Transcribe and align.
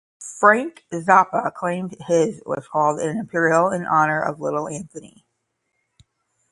Frank 0.39 0.83
Zappa 0.91 1.53
claimed 1.53 1.95
his 2.07 2.41
was 2.43 2.67
called 2.67 2.99
an 3.01 3.17
Imperial 3.17 3.69
in 3.69 3.85
honor 3.85 4.19
of 4.19 4.39
Little 4.41 4.67
Anthony. 4.67 5.27